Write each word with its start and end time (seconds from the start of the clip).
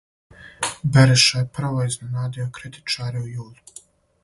Бериша 0.95 1.43
је 1.43 1.47
прво 1.59 1.85
изненадио 1.91 2.49
критичаре 2.59 3.25
у 3.27 3.31
јулу. 3.37 3.87